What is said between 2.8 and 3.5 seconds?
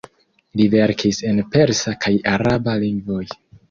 lingvoj.